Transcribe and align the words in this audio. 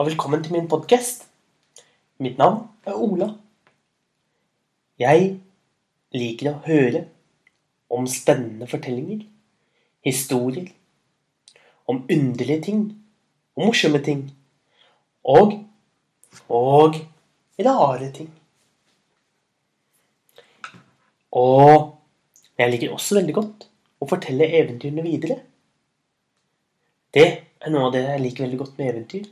og 0.00 0.06
velkommen 0.06 0.40
til 0.40 0.54
min 0.54 0.68
podkast. 0.68 1.26
Mitt 2.24 2.38
navn 2.40 2.62
er 2.88 2.94
Ola. 2.96 3.26
Jeg 4.96 5.34
liker 6.16 6.46
å 6.48 6.60
høre 6.64 7.02
om 7.92 8.06
spennende 8.08 8.64
fortellinger, 8.70 9.26
historier, 10.06 10.70
om 11.84 11.98
underlige 12.06 12.56
ting, 12.64 12.78
om 13.52 13.68
morsomme 13.68 14.00
ting, 14.06 14.22
og 15.20 15.52
og 16.48 16.96
rare 17.60 18.08
ting. 18.16 18.30
Og 21.36 21.92
jeg 22.56 22.72
liker 22.72 22.94
også 22.96 23.18
veldig 23.18 23.34
godt 23.36 23.68
å 24.00 24.08
fortelle 24.14 24.48
eventyrene 24.62 25.04
videre. 25.04 25.36
Det 27.12 27.26
er 27.60 27.76
noe 27.76 27.90
av 27.90 27.94
det 27.98 28.06
jeg 28.06 28.24
liker 28.24 28.46
veldig 28.46 28.62
godt 28.64 28.80
med 28.80 28.90
eventyr. 28.94 29.28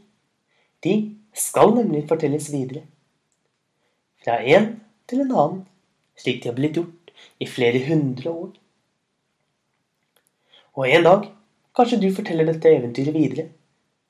De 0.85 0.95
skal 1.35 1.75
nemlig 1.75 2.05
fortelles 2.09 2.51
videre. 2.53 2.85
Fra 4.23 4.39
en 4.43 4.71
til 5.09 5.23
en 5.25 5.33
annen, 5.33 5.63
slik 6.19 6.43
de 6.43 6.51
har 6.51 6.57
blitt 6.59 6.79
gjort 6.79 7.13
i 7.43 7.47
flere 7.49 7.83
hundre 7.87 8.31
år. 8.31 8.51
Og 10.79 10.87
en 10.87 11.07
dag 11.07 11.27
kanskje 11.75 12.01
du 12.03 12.09
forteller 12.15 12.47
dette 12.47 12.71
eventyret 12.71 13.15
videre 13.15 13.49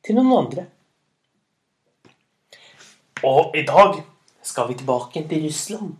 til 0.04 0.18
noen 0.18 0.34
andre. 0.42 0.66
Og 3.24 3.56
i 3.56 3.64
dag 3.66 3.98
skal 4.44 4.68
vi 4.68 4.78
tilbake 4.78 5.24
til 5.28 5.46
Russland. 5.46 5.96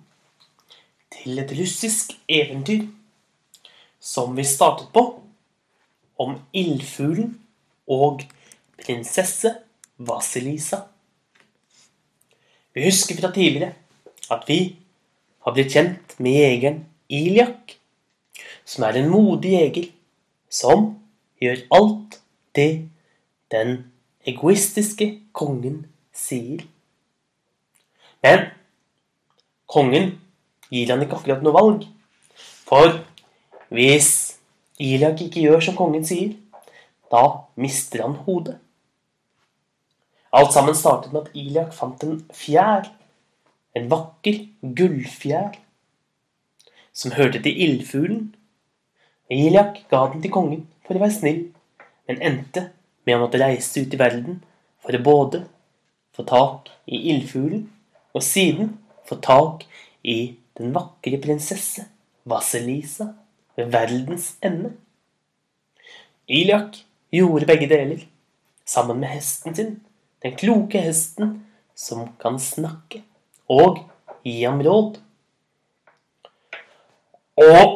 Til 1.18 1.40
et 1.42 1.52
russisk 1.58 2.12
eventyr 2.28 2.86
som 4.00 4.36
vi 4.36 4.44
startet 4.46 4.92
på 4.94 5.02
om 6.18 6.36
ildfuglen 6.56 7.32
og 7.90 8.22
prinsesse 8.78 9.50
Vasilisa. 9.98 10.84
Vi 12.74 12.84
husker 12.84 13.18
fra 13.18 13.32
tidligere 13.34 13.74
at 14.30 14.44
vi 14.46 14.76
har 15.44 15.54
blitt 15.56 15.72
kjent 15.74 16.14
med 16.22 16.36
jegeren 16.36 16.84
Iliak, 17.08 17.74
som 18.64 18.84
er 18.84 19.00
en 19.00 19.10
modig 19.10 19.54
jeger 19.56 19.88
som 20.52 20.90
gjør 21.42 21.64
alt 21.74 22.18
det 22.54 22.88
den 23.50 23.72
egoistiske 24.28 25.08
kongen 25.32 25.86
sier. 26.14 26.62
Men 28.22 28.50
kongen 29.66 30.12
gir 30.70 30.92
han 30.92 31.02
ikke 31.02 31.18
akkurat 31.18 31.42
noe 31.42 31.56
valg. 31.56 31.86
For 32.68 33.00
hvis 33.72 34.12
Iliak 34.78 35.24
ikke 35.24 35.42
gjør 35.48 35.64
som 35.64 35.78
kongen 35.78 36.04
sier, 36.06 36.36
da 37.10 37.24
mister 37.58 38.04
han 38.04 38.18
hodet. 38.26 38.58
Alt 40.32 40.52
sammen 40.52 40.76
startet 40.76 41.12
med 41.12 41.26
at 41.26 41.36
Iliak 41.36 41.72
fant 41.76 42.02
en 42.04 42.18
fjær. 42.36 42.90
En 43.76 43.88
vakker 43.90 44.42
gullfjær. 44.62 45.56
Som 46.92 47.14
hørte 47.16 47.40
til 47.44 47.62
ildfuglen. 47.64 48.34
Iliak 49.30 49.84
ga 49.90 50.06
den 50.12 50.24
til 50.24 50.32
kongen 50.32 50.66
for 50.86 50.96
å 50.96 51.02
være 51.02 51.16
snill, 51.18 51.40
men 52.08 52.22
endte 52.24 52.70
med 53.04 53.16
å 53.16 53.22
måtte 53.24 53.40
reise 53.40 53.84
ut 53.84 53.92
i 53.92 54.00
verden 54.00 54.40
for 54.80 54.96
å 54.96 55.04
både 55.04 55.42
få 56.16 56.24
tak 56.28 56.70
i 56.88 57.02
ildfuglen 57.12 57.66
og 58.16 58.24
siden 58.24 58.72
få 59.08 59.18
tak 59.24 59.66
i 60.02 60.38
den 60.58 60.72
vakre 60.74 61.20
prinsesse 61.22 61.84
Vasilisa 62.28 63.12
ved 63.56 63.70
verdens 63.72 64.30
ende. 64.44 64.72
Iliak 66.28 66.80
gjorde 67.12 67.48
begge 67.48 67.68
deler, 67.70 68.00
sammen 68.64 69.00
med 69.00 69.12
hesten 69.14 69.54
sin, 69.56 69.76
den 70.22 70.36
kloke 70.36 70.80
hesten 70.82 71.38
som 71.78 72.08
kan 72.20 72.38
snakke 72.42 73.02
og 73.48 73.84
gi 74.26 74.42
ham 74.42 74.60
råd. 74.64 74.98
Og 77.38 77.74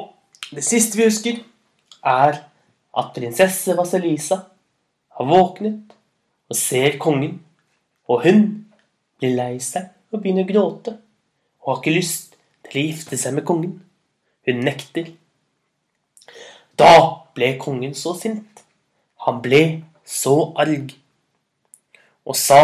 det 0.52 0.64
siste 0.66 0.98
vi 0.98 1.06
husker, 1.06 1.38
er 2.02 2.42
at 2.98 3.12
prinsesse 3.14 3.76
Vasilisa 3.78 4.41
har 5.16 5.28
våknet 5.28 5.94
og 6.50 6.58
ser 6.58 6.98
kongen, 7.00 7.38
og 8.10 8.26
hun 8.26 8.42
blir 9.20 9.36
lei 9.38 9.54
seg 9.62 9.88
og 10.12 10.20
begynner 10.20 10.44
å 10.44 10.50
gråte, 10.50 10.97
og 11.62 11.70
har 11.70 11.81
ikke 11.81 11.94
lyst 11.94 12.34
til 12.66 12.81
å 12.81 12.86
gifte 12.88 13.19
seg 13.20 13.38
med 13.38 13.47
kongen. 13.48 13.78
Hun 14.42 14.64
nekter. 14.66 15.12
Da 16.76 17.22
ble 17.36 17.54
kongen 17.62 17.94
så 17.94 18.16
sint. 18.19 18.64
Han 19.22 19.38
ble 19.44 19.62
så 20.02 20.34
arg 20.58 20.91
og 22.28 22.38
sa 22.38 22.62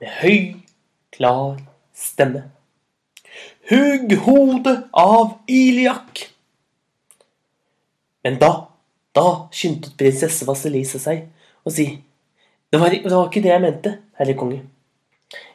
med 0.00 0.10
høy, 0.20 0.40
klar 1.14 1.60
stemme 1.94 2.48
Hugg 3.70 4.16
hodet 4.24 4.76
av 4.96 5.36
Iliak! 5.46 6.24
Men 8.24 8.38
da, 8.40 8.50
da 9.14 9.26
skyndte 9.54 9.92
prinsesse 9.98 10.46
Vasilisa 10.48 10.98
seg 11.00 11.28
og 11.62 11.74
si 11.76 11.86
det 12.70 12.78
var, 12.78 12.90
det 12.90 13.10
var 13.10 13.26
ikke 13.26 13.42
det 13.42 13.50
jeg 13.50 13.62
mente, 13.64 13.92
herre 14.14 14.34
konge. 14.38 14.60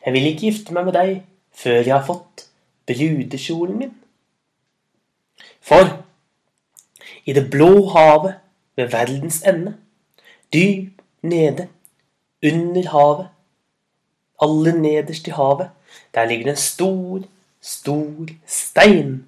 Jeg 0.03 0.13
vil 0.15 0.25
ikke 0.27 0.49
gifte 0.49 0.73
meg 0.75 0.87
med 0.87 0.97
deg 0.97 1.11
før 1.55 1.77
jeg 1.79 1.93
har 1.93 2.03
fått 2.03 2.43
brudekjolen 2.89 3.77
min. 3.79 3.93
For 5.63 5.87
i 7.25 7.33
det 7.33 7.47
blå 7.53 7.87
havet 7.93 8.35
ved 8.75 8.91
verdens 8.91 9.39
ende, 9.47 9.77
dypt 10.53 10.99
nede, 11.23 11.69
under 12.45 12.89
havet, 12.91 13.27
aller 14.41 14.77
nederst 14.77 15.27
i 15.27 15.33
havet, 15.35 15.69
der 16.13 16.25
ligger 16.25 16.51
en 16.51 16.59
stor, 16.59 17.23
stor 17.61 18.27
stein. 18.45 19.25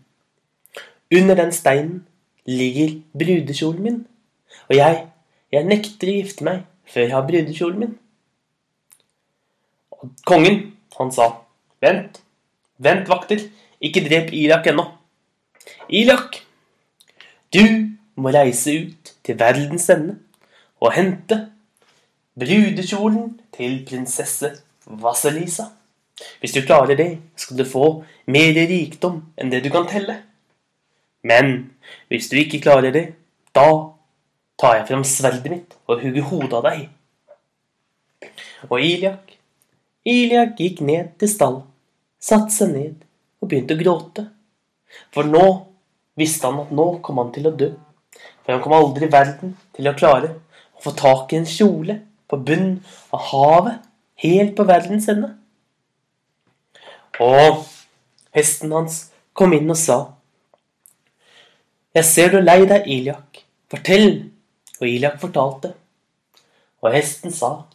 Under 1.16 1.36
den 1.36 1.52
steinen 1.52 2.06
ligger 2.46 3.00
brudekjolen 3.14 3.84
min, 3.84 4.08
og 4.70 4.76
jeg, 4.76 5.08
jeg 5.52 5.68
nekter 5.68 6.12
å 6.12 6.18
gifte 6.20 6.48
meg 6.48 6.64
før 6.88 7.06
jeg 7.06 7.16
har 7.16 7.28
brudekjolen 7.28 7.84
min. 7.84 7.96
Og 9.98 10.12
kongen, 10.28 10.60
han 11.00 11.12
sa, 11.12 11.30
vent, 11.84 12.22
vent, 12.78 13.08
vakter, 13.10 13.48
ikke 13.82 14.04
drep 14.08 14.34
Irak 14.36 14.68
ennå. 14.68 14.86
Irak, 15.90 16.42
du 17.54 17.64
må 18.18 18.32
reise 18.34 18.74
ut 18.84 19.14
til 19.24 19.38
verdens 19.40 19.88
ende 19.94 20.18
og 20.84 20.94
hente 20.96 21.40
brudekjolen 22.38 23.34
til 23.56 23.82
prinsesse 23.88 24.52
Vasilisa. 24.86 25.72
Hvis 26.42 26.54
du 26.54 26.62
klarer 26.62 26.98
det, 26.98 27.10
skal 27.36 27.58
du 27.58 27.66
få 27.66 27.88
mer 28.30 28.54
rikdom 28.54 29.22
enn 29.38 29.52
det 29.54 29.64
du 29.66 29.70
kan 29.74 29.88
telle. 29.90 30.20
Men 31.26 31.72
hvis 32.10 32.30
du 32.30 32.38
ikke 32.40 32.62
klarer 32.62 32.94
det, 32.94 33.06
da 33.54 33.70
tar 34.58 34.80
jeg 34.80 34.88
fram 34.90 35.06
sverdet 35.06 35.52
mitt 35.54 35.76
og 35.88 36.02
hugger 36.02 36.30
hodet 36.30 36.58
av 36.60 36.66
deg. 36.70 36.86
Og 38.70 38.82
Iliak, 38.82 39.36
Iliak 40.08 40.58
gikk 40.58 40.82
ned 40.86 41.14
til 41.22 41.30
stallen, 41.30 41.66
satte 42.18 42.54
seg 42.54 42.74
ned 42.74 43.06
og 43.42 43.50
begynte 43.50 43.78
å 43.78 43.82
gråte. 43.82 44.26
For 45.14 45.28
nå 45.28 45.46
visste 46.18 46.50
han 46.50 46.64
at 46.64 46.74
nå 46.74 46.88
kom 47.06 47.22
han 47.22 47.34
til 47.34 47.50
å 47.50 47.54
dø. 47.54 47.72
For 48.46 48.56
han 48.56 48.64
kom 48.64 48.78
aldri 48.78 49.06
i 49.06 49.14
verden 49.14 49.54
til 49.76 49.90
å 49.90 49.98
klare 49.98 50.32
å 50.78 50.86
få 50.86 50.94
tak 50.98 51.34
i 51.34 51.42
en 51.42 51.50
kjole 51.50 52.00
på 52.28 52.38
bunnen 52.38 52.84
av 53.14 53.24
havet, 53.32 53.82
helt 54.24 54.56
på 54.58 54.66
verdens 54.68 55.08
ende. 55.12 55.34
Og 57.24 57.64
hesten 58.36 58.74
hans 58.76 59.08
kom 59.38 59.54
inn 59.58 59.70
og 59.70 59.80
sa 59.80 59.98
Jeg 61.98 62.06
ser 62.06 62.32
du 62.34 62.38
er 62.38 62.46
lei 62.46 62.60
deg, 62.70 62.86
Iliak. 62.86 63.40
Fortell. 63.72 64.30
Og 64.78 64.86
Iliak 64.86 65.18
fortalte. 65.22 65.74
Og 66.84 66.94
hesten 66.94 67.34
sa 67.34 67.66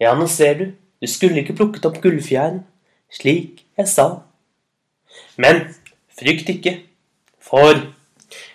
Ja, 0.00 0.12
nå 0.14 0.26
ser 0.28 0.58
du, 0.58 0.66
du 1.00 1.08
skulle 1.08 1.40
ikke 1.40 1.56
plukket 1.56 1.86
opp 1.88 2.02
gullfjæren, 2.02 2.64
slik 3.08 3.62
jeg 3.78 3.88
sa. 3.88 4.06
Men 5.40 5.62
frykt 6.12 6.50
ikke, 6.52 6.74
for 7.40 7.80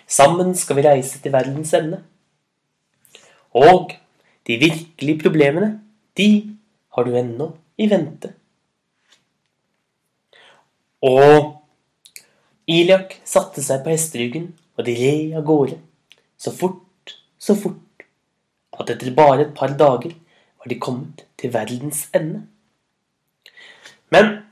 sammen 0.06 0.54
skal 0.58 0.78
vi 0.78 0.86
reise 0.86 1.18
til 1.22 1.34
verdens 1.34 1.74
ende. 1.74 1.98
Og 3.58 3.90
de 4.46 4.58
virkelige 4.58 5.22
problemene, 5.22 5.80
de 6.16 6.56
har 6.94 7.04
du 7.04 7.16
ennå 7.16 7.52
i 7.78 7.88
vente. 7.90 8.32
Og 11.02 11.58
Iliak 12.70 13.18
satte 13.26 13.62
seg 13.64 13.82
på 13.82 13.92
hesteryggen, 13.94 14.52
og 14.78 14.86
de 14.86 14.94
red 14.96 15.36
av 15.38 15.46
gårde. 15.46 15.78
Så 16.38 16.52
fort, 16.54 17.16
så 17.38 17.56
fort, 17.58 18.06
at 18.78 18.90
etter 18.90 19.14
bare 19.14 19.46
et 19.46 19.54
par 19.54 19.74
dager 19.78 20.14
var 20.14 20.70
de 20.70 20.78
kommet 20.78 21.26
til 21.38 21.52
verdens 21.54 22.06
ende. 22.14 22.44
Men 24.14 24.42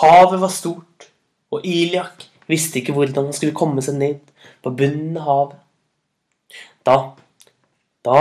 havet 0.00 0.40
var 0.42 0.52
stort, 0.52 1.08
og 1.52 1.66
Iliak 1.66 2.26
visste 2.50 2.80
ikke 2.80 2.94
hvordan 2.96 3.28
han 3.28 3.36
skulle 3.36 3.56
komme 3.56 3.82
seg 3.84 3.98
ned 4.00 4.32
på 4.62 4.72
bunnen 4.74 5.18
av 5.18 5.28
havet. 5.28 5.58
Da, 6.82 6.96
da 8.02 8.18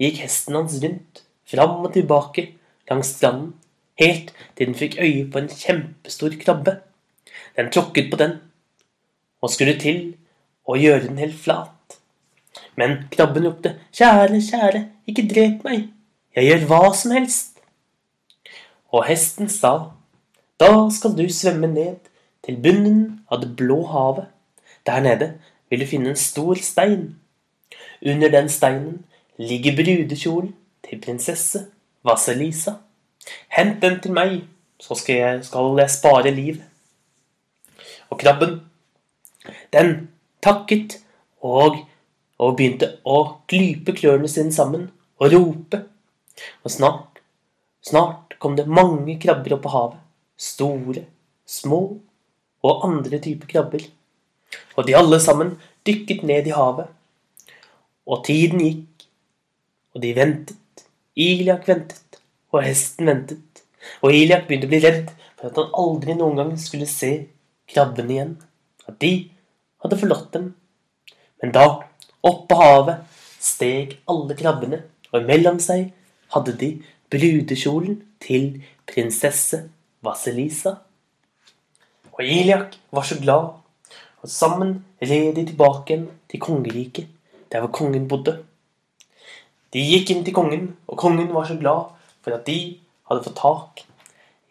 gikk 0.00 0.22
hesten 0.22 0.56
hans 0.58 0.78
rundt, 0.82 1.22
fram 1.48 1.82
og 1.84 1.92
tilbake 1.94 2.48
langs 2.90 3.12
stranden, 3.16 3.52
helt 4.00 4.32
til 4.56 4.66
den 4.70 4.78
fikk 4.78 4.98
øye 5.00 5.26
på 5.30 5.42
en 5.42 5.50
kjempestor 5.52 6.36
krabbe. 6.40 6.78
Den 7.56 7.70
tråkket 7.72 8.10
på 8.10 8.18
den, 8.20 8.38
og 9.42 9.50
skulle 9.52 9.76
til 9.80 10.14
å 10.64 10.78
gjøre 10.78 11.08
den 11.08 11.20
helt 11.20 11.38
flat. 11.38 11.98
Men 12.76 13.02
krabben 13.12 13.46
ropte, 13.46 13.74
kjære, 13.92 14.40
kjære, 14.40 14.84
ikke 15.08 15.26
drep 15.28 15.66
meg, 15.66 15.90
jeg 16.36 16.48
gjør 16.48 16.68
hva 16.70 16.84
som 16.96 17.12
helst. 17.12 17.58
Og 18.92 19.04
hesten 19.08 19.50
sa, 19.52 19.92
da 20.60 20.70
skal 20.92 21.16
du 21.16 21.26
svømme 21.32 21.68
ned 21.68 22.08
til 22.44 22.56
bunnen 22.62 23.24
av 23.28 23.42
det 23.42 23.50
blå 23.56 23.82
havet. 23.90 24.28
Der 24.86 25.00
nede 25.04 25.28
vil 25.70 25.82
du 25.82 25.86
finne 25.86 26.12
en 26.12 26.18
stor 26.18 26.58
stein. 26.60 27.18
Under 28.02 28.32
den 28.32 28.48
steinen 28.48 29.02
ligger 29.42 29.76
brudekjolen 29.76 30.52
til 30.86 31.00
prinsesse 31.02 31.66
Vaselisa. 32.06 32.76
Hent 33.54 33.80
den 33.82 34.00
til 34.02 34.14
meg, 34.14 34.42
så 34.82 34.96
skal 34.98 35.18
jeg, 35.20 35.44
skal 35.46 35.78
jeg 35.78 35.94
spare 35.94 36.34
livet. 36.34 36.62
Og 38.10 38.18
krabben, 38.20 38.58
den 39.72 39.94
takket 40.42 40.98
og, 41.40 41.78
og 42.38 42.56
begynte 42.58 42.96
å 43.08 43.22
klype 43.50 43.94
klørne 43.96 44.30
sine 44.30 44.52
sammen 44.54 44.88
og 45.22 45.32
rope. 45.32 45.82
Og 46.62 46.74
snart, 46.74 47.22
snart 47.84 48.36
kom 48.42 48.56
det 48.58 48.66
mange 48.66 49.18
krabber 49.22 49.56
opp 49.56 49.64
på 49.66 49.74
havet. 49.74 49.98
Store, 50.36 51.04
små 51.46 51.82
og 52.62 52.86
andre 52.86 53.20
typer 53.22 53.50
krabber. 53.50 53.84
Og 54.76 54.86
de 54.86 54.96
alle 54.98 55.18
sammen 55.22 55.54
dykket 55.86 56.24
ned 56.26 56.48
i 56.50 56.56
havet. 56.56 56.90
Og 58.06 58.24
tiden 58.26 58.62
gikk, 58.62 58.91
og 59.94 60.02
de 60.04 60.12
ventet. 60.16 60.58
Iliak 61.18 61.66
ventet, 61.68 62.20
og 62.52 62.64
hesten 62.64 63.10
ventet. 63.10 63.62
Og 64.00 64.14
Iliak 64.14 64.46
begynte 64.48 64.68
å 64.68 64.72
bli 64.72 64.80
redd 64.84 65.10
for 65.36 65.50
at 65.50 65.58
han 65.60 65.78
aldri 65.82 66.16
noen 66.16 66.38
gang 66.38 66.52
skulle 66.60 66.88
se 66.88 67.12
krabbene 67.68 68.16
igjen. 68.16 68.34
At 68.88 68.98
de 69.02 69.12
hadde 69.84 69.98
forlatt 70.00 70.30
dem. 70.36 70.52
Men 71.42 71.54
da, 71.54 71.66
oppe 72.22 72.48
på 72.48 72.60
havet, 72.60 73.02
steg 73.42 73.98
alle 74.10 74.36
krabbene, 74.38 74.82
og 75.12 75.24
imellom 75.24 75.58
seg 75.62 75.90
hadde 76.32 76.54
de 76.60 76.70
brudekjolen 77.12 77.98
til 78.22 78.62
prinsesse 78.88 79.66
Vaselisa. 80.02 80.78
Og 82.12 82.22
Iliak 82.22 82.78
var 82.94 83.04
så 83.08 83.18
glad 83.20 83.58
og 84.22 84.30
sammen 84.30 84.84
red 85.02 85.34
de 85.34 85.44
tilbake 85.48 85.90
igjen 85.90 86.06
til 86.30 86.40
kongeriket, 86.40 87.08
der 87.50 87.64
hvor 87.64 87.72
kongen 87.74 88.06
bodde. 88.08 88.38
De 89.72 89.80
gikk 89.80 90.12
inn 90.12 90.24
til 90.24 90.36
kongen, 90.36 90.72
og 90.86 90.98
kongen 91.00 91.30
var 91.32 91.46
så 91.48 91.56
glad 91.60 91.94
for 92.22 92.36
at 92.36 92.44
de 92.46 92.78
hadde 93.08 93.24
fått 93.24 93.38
tak 93.40 93.84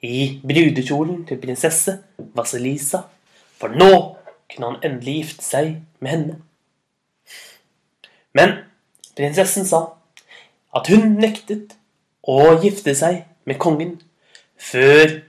i 0.01 0.41
brudekjolen 0.41 1.25
til 1.29 1.39
prinsesse 1.41 1.99
Vaselisa, 2.37 3.03
for 3.61 3.69
nå 3.69 3.91
kunne 4.49 4.71
han 4.71 4.79
endelig 4.83 5.19
gifte 5.19 5.45
seg 5.45 5.75
med 6.01 6.11
henne. 6.11 6.37
Men 8.33 8.55
prinsessen 9.17 9.67
sa 9.67 9.81
at 10.75 10.89
hun 10.89 11.17
nektet 11.19 11.75
å 12.21 12.55
gifte 12.63 12.95
seg 12.97 13.25
med 13.45 13.59
kongen 13.61 13.97
før 14.61 15.19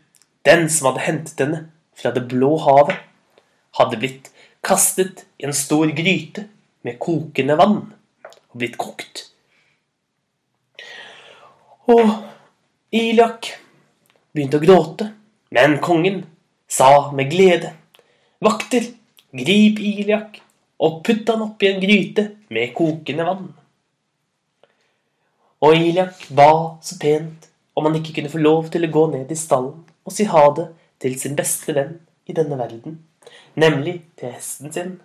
den 0.46 0.68
som 0.72 0.90
hadde 0.90 1.06
hentet 1.06 1.42
henne 1.44 1.64
fra 1.98 2.12
det 2.14 2.24
blå 2.30 2.54
havet, 2.64 2.96
hadde 3.78 3.98
blitt 4.00 4.30
kastet 4.64 5.24
i 5.40 5.46
en 5.48 5.56
stor 5.56 5.90
gryte 5.96 6.46
med 6.86 6.98
kokende 7.02 7.56
vann 7.58 7.78
og 8.24 8.56
blitt 8.58 8.78
kokt. 8.80 9.31
Og 11.90 12.08
Iliak 12.94 13.48
begynte 14.32 14.60
å 14.60 14.62
gråte, 14.62 15.08
men 15.50 15.78
kongen 15.82 16.22
sa 16.70 17.10
med 17.12 17.30
glede 17.32 17.72
Vakter, 18.42 18.86
grip 19.32 19.78
Iliak 19.78 20.40
og 20.82 21.02
putt 21.06 21.28
han 21.30 21.44
oppi 21.46 21.70
en 21.70 21.80
gryte 21.82 22.24
med 22.52 22.72
kokende 22.76 23.26
vann. 23.26 23.46
Og 25.62 25.78
Iliak 25.78 26.26
ba 26.34 26.50
så 26.82 26.98
pent 27.02 27.48
om 27.78 27.86
han 27.86 27.96
ikke 27.98 28.16
kunne 28.18 28.32
få 28.32 28.42
lov 28.42 28.72
til 28.74 28.84
å 28.86 28.92
gå 28.98 29.06
ned 29.14 29.30
i 29.30 29.38
stallen 29.38 29.78
og 30.02 30.14
si 30.14 30.26
ha 30.26 30.44
det 30.58 30.68
til 31.02 31.16
sin 31.20 31.38
beste 31.38 31.74
venn 31.76 31.96
i 32.26 32.34
denne 32.36 32.58
verden 32.58 33.00
nemlig 33.54 34.02
til 34.18 34.32
hesten 34.32 34.72
sin. 34.72 35.00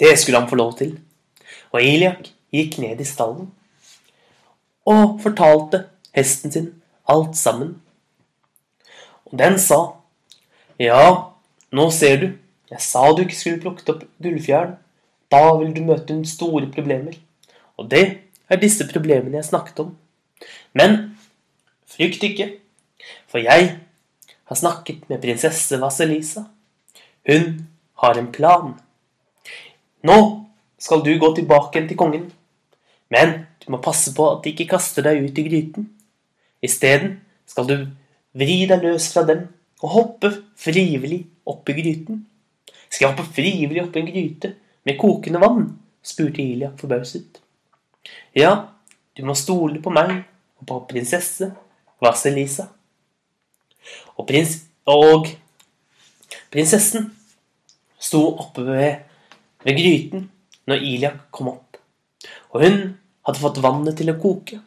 Det 0.00 0.18
skulle 0.18 0.40
han 0.40 0.50
få 0.50 0.56
lov 0.56 0.76
til, 0.78 0.98
og 1.70 1.82
Iliak 1.82 2.32
gikk 2.52 2.78
ned 2.82 3.00
i 3.00 3.06
stallen 3.06 3.52
og 4.84 5.20
fortalte 5.22 5.84
hesten 6.14 6.52
sin 6.52 6.70
alt 7.08 7.36
sammen. 7.36 7.76
Og 9.26 9.38
den 9.38 9.58
sa, 9.58 9.80
ja, 10.78 11.30
nå 11.74 11.90
ser 11.90 12.20
du, 12.20 12.26
jeg 12.70 12.82
sa 12.82 13.04
du 13.12 13.24
ikke 13.24 13.38
skulle 13.38 13.62
plukket 13.62 13.92
opp 13.92 14.04
gullfjæren. 14.22 14.76
da 15.30 15.56
vil 15.58 15.72
du 15.74 15.80
møte 15.82 16.14
store 16.28 16.68
problemer. 16.70 17.16
Og 17.76 17.90
det 17.90 18.20
er 18.48 18.60
disse 18.60 18.86
problemene 18.86 19.36
jeg 19.36 19.44
snakket 19.48 19.80
om. 19.82 19.96
Men 20.72 21.16
frykt 21.90 22.22
ikke, 22.22 22.52
for 23.26 23.42
jeg 23.42 23.78
har 24.44 24.56
snakket 24.56 25.08
med 25.08 25.20
prinsesse 25.22 25.80
Vaselisa. 25.80 26.44
Hun 27.26 27.66
har 28.02 28.18
en 28.18 28.30
plan. 28.32 28.74
Nå 30.04 30.18
skal 30.78 31.02
du 31.02 31.18
gå 31.18 31.34
tilbake 31.34 31.82
til 31.88 31.96
kongen, 31.96 32.28
men 33.12 33.34
du 33.62 33.70
må 33.72 33.80
passe 33.84 34.12
på 34.16 34.26
at 34.30 34.44
de 34.44 34.52
ikke 34.52 34.70
kaster 34.74 35.04
deg 35.06 35.24
ut 35.24 35.38
i 35.38 35.46
gryten. 35.46 35.88
Isteden 36.64 37.18
skal 37.48 37.68
du 37.68 37.76
vri 38.34 38.64
deg 38.70 38.84
løs 38.84 39.10
fra 39.12 39.24
dem 39.28 39.46
og 39.84 39.92
hoppe 39.94 40.30
frivillig 40.58 41.24
opp 41.48 41.68
i 41.68 41.76
gryten. 41.76 42.22
Skal 42.88 43.06
jeg 43.06 43.14
hoppe 43.14 43.34
frivillig 43.36 43.82
opp 43.84 43.96
i 43.96 44.02
en 44.02 44.10
gryte 44.10 44.54
med 44.86 45.00
kokende 45.00 45.42
vann? 45.42 45.66
spurte 46.04 46.42
Ilia 46.42 46.68
forbauset. 46.76 47.40
Ja, 48.36 48.68
du 49.16 49.24
må 49.24 49.36
stole 49.38 49.80
på 49.80 49.92
meg 49.94 50.18
og 50.60 50.66
på 50.68 50.80
prinsesse 50.90 51.48
Vaselisa. 52.04 52.68
Og, 54.16 54.26
prins, 54.28 54.58
og 54.84 55.30
prinsessen 56.52 57.08
sto 57.98 58.20
oppe 58.34 58.66
ved, 58.68 59.04
ved 59.64 59.80
gryten 59.80 60.28
når 60.68 60.84
Iliak 60.90 61.22
kom 61.34 61.54
opp. 61.54 61.73
Og 62.54 62.62
hun 62.62 62.78
hadde 63.26 63.42
fått 63.42 63.62
vannet 63.64 63.98
til 63.98 64.12
å 64.12 64.18
koke. 64.20 64.60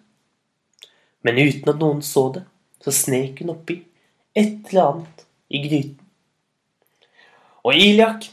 Men 1.23 1.39
uten 1.39 1.71
at 1.71 1.79
noen 1.81 2.03
så 2.05 2.27
det, 2.35 2.43
så 2.83 2.93
snek 2.93 3.41
hun 3.41 3.55
oppi 3.55 3.79
et 4.37 4.69
eller 4.69 4.83
annet 4.83 5.23
i 5.49 5.61
gryten. 5.63 6.03
Og 7.65 7.75
Iliak 7.75 8.29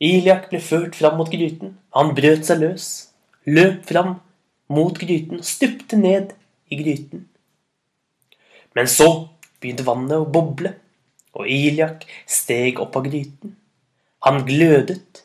Iliak 0.00 0.46
ble 0.48 0.62
ført 0.64 0.96
fram 0.96 1.18
mot 1.20 1.28
gryten. 1.28 1.74
Han 1.92 2.14
brøt 2.16 2.46
seg 2.48 2.62
løs, 2.62 2.86
løp 3.44 3.84
fram 3.90 4.14
mot 4.70 4.96
gryten 4.96 5.42
stupte 5.44 5.98
ned 5.98 6.32
i 6.70 6.78
gryten. 6.80 7.26
Men 8.74 8.88
så 8.88 9.08
begynte 9.60 9.84
vannet 9.84 10.16
å 10.16 10.28
boble, 10.30 10.72
og 11.36 11.48
Iliak 11.50 12.06
steg 12.30 12.80
opp 12.82 12.96
av 12.96 13.06
gryten. 13.10 13.56
Han 14.24 14.44
glødet. 14.46 15.24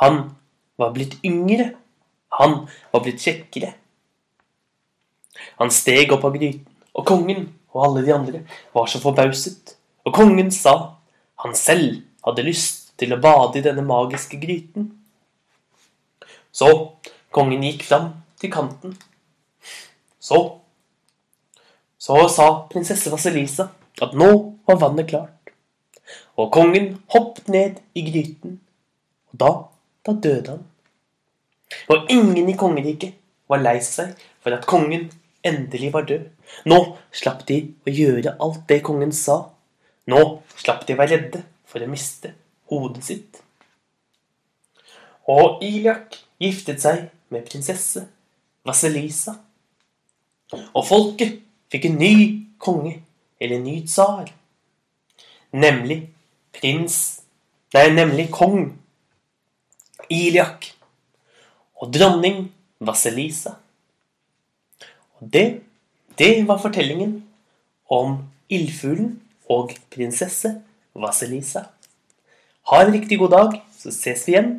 Han 0.00 0.36
var 0.80 0.92
blitt 0.94 1.18
yngre. 1.24 1.72
Han 2.38 2.62
var 2.92 3.04
blitt 3.04 3.22
kjekkere. 3.22 3.74
Han 5.60 5.72
steg 5.74 6.12
opp 6.14 6.24
av 6.28 6.36
gryten, 6.36 6.68
og 6.96 7.06
kongen 7.08 7.50
og 7.72 7.84
alle 7.86 8.04
de 8.04 8.14
andre 8.14 8.42
var 8.74 8.88
så 8.90 9.00
forbauset. 9.02 9.76
Og 10.04 10.14
kongen 10.14 10.50
sa 10.54 10.74
han 11.42 11.54
selv 11.58 12.02
hadde 12.26 12.46
lyst 12.46 12.92
til 13.00 13.14
å 13.14 13.20
bade 13.22 13.58
i 13.58 13.64
denne 13.64 13.84
magiske 13.86 14.38
gryten. 14.40 14.90
Så 16.52 16.68
kongen 17.32 17.64
gikk 17.64 17.86
fram 17.88 18.10
til 18.40 18.52
kanten. 18.52 18.96
Så 20.20 20.42
så 22.02 22.16
sa 22.28 22.46
prinsesse 22.66 23.10
Vaselisa 23.12 23.68
at 24.02 24.14
nå 24.18 24.28
var 24.66 24.80
vannet 24.80 25.06
klart, 25.06 25.52
og 26.34 26.48
kongen 26.50 26.96
hoppet 27.14 27.46
ned 27.54 27.76
i 27.94 28.02
gryten, 28.08 28.56
og 29.30 29.38
da, 29.38 29.50
da 30.02 30.14
døde 30.24 30.56
han. 30.56 30.64
Og 31.92 32.10
ingen 32.12 32.48
i 32.48 32.56
kongeriket 32.58 33.16
var 33.50 33.62
lei 33.62 33.78
seg 33.84 34.14
for 34.42 34.54
at 34.56 34.66
kongen 34.68 35.10
endelig 35.46 35.92
var 35.94 36.06
død. 36.08 36.26
Nå 36.70 36.78
slapp 37.14 37.46
de 37.48 37.58
å 37.86 37.92
gjøre 37.92 38.36
alt 38.42 38.66
det 38.70 38.82
kongen 38.86 39.12
sa. 39.16 39.38
Nå 40.10 40.22
slapp 40.56 40.86
de 40.86 40.96
å 40.96 41.00
være 41.00 41.16
redde 41.16 41.42
for 41.68 41.82
å 41.82 41.90
miste 41.90 42.34
hodet 42.70 43.04
sitt. 43.06 43.40
Og 45.30 45.62
Iliak 45.62 46.18
giftet 46.42 46.82
seg 46.82 47.08
med 47.32 47.46
prinsesse 47.48 48.04
Vaselisa. 48.66 49.36
Og 50.52 50.84
folket 50.84 51.40
fikk 51.72 51.88
en 51.88 51.98
ny 51.98 52.14
konge, 52.62 52.98
eller 53.40 53.58
en 53.58 53.66
ny 53.66 53.78
tsar. 53.86 54.28
Nemlig 55.52 56.04
prins 56.54 57.22
Nei, 57.72 57.86
nemlig 57.88 58.26
kong 58.32 58.66
Iliak 60.12 60.66
og 61.82 61.90
dronning 61.90 62.46
Vaselisa. 62.82 63.56
Det, 65.18 65.62
det 66.18 66.32
var 66.46 66.60
fortellingen 66.62 67.16
om 67.90 68.20
ildfuglen 68.50 69.16
og 69.50 69.74
prinsesse 69.90 70.54
Vasilisa. 70.94 71.66
Ha 72.70 72.82
en 72.82 72.92
riktig 72.94 73.18
god 73.18 73.34
dag, 73.34 73.58
så 73.74 73.90
ses 73.94 74.22
vi 74.26 74.36
igjen 74.36 74.52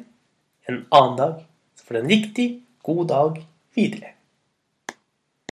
en 0.68 0.84
annen 0.92 1.18
dag. 1.20 1.40
Så 1.80 1.88
får 1.88 1.96
du 1.96 2.02
en 2.02 2.12
riktig 2.12 2.48
god 2.84 3.08
dag 3.12 3.40
videre. 3.76 4.14